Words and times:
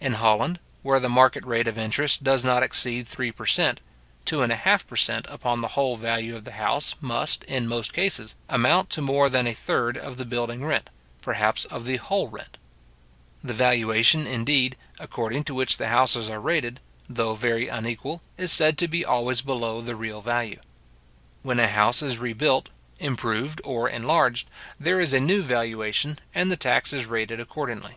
In 0.00 0.12
Holland, 0.12 0.60
where 0.82 1.00
the 1.00 1.08
market 1.08 1.46
rate 1.46 1.66
of 1.66 1.78
interest 1.78 2.22
does 2.22 2.44
not 2.44 2.62
exceed 2.62 3.06
three 3.06 3.32
per 3.32 3.46
cent., 3.46 3.80
two 4.26 4.42
and 4.42 4.52
a 4.52 4.56
half 4.56 4.86
per 4.86 4.96
cent. 4.96 5.24
upon 5.30 5.62
the 5.62 5.68
whole 5.68 5.96
value 5.96 6.36
of 6.36 6.44
the 6.44 6.52
house 6.52 6.94
must, 7.00 7.42
in 7.44 7.66
most 7.66 7.94
cases, 7.94 8.34
amount 8.50 8.90
to 8.90 9.00
more 9.00 9.30
than 9.30 9.46
a 9.46 9.54
third 9.54 9.96
of 9.96 10.18
the 10.18 10.26
building 10.26 10.62
rent, 10.62 10.90
perhaps 11.22 11.64
of 11.64 11.86
the 11.86 11.96
whole 11.96 12.28
rent. 12.28 12.58
The 13.42 13.54
valuation, 13.54 14.26
indeed, 14.26 14.76
according 14.98 15.44
to 15.44 15.54
which 15.54 15.78
the 15.78 15.88
houses 15.88 16.28
are 16.28 16.38
rated, 16.38 16.78
though 17.08 17.34
very 17.34 17.68
unequal, 17.68 18.20
is 18.36 18.52
said 18.52 18.76
to 18.76 18.88
be 18.88 19.06
always 19.06 19.40
below 19.40 19.80
the 19.80 19.96
real 19.96 20.20
value. 20.20 20.60
When 21.42 21.58
a 21.58 21.68
house 21.68 22.02
is 22.02 22.18
rebuilt, 22.18 22.68
improved, 22.98 23.62
or 23.64 23.88
enlarged, 23.88 24.50
there 24.78 25.00
is 25.00 25.14
a 25.14 25.18
new 25.18 25.40
valuation, 25.42 26.18
and 26.34 26.52
the 26.52 26.58
tax 26.58 26.92
is 26.92 27.06
rated 27.06 27.40
accordingly. 27.40 27.96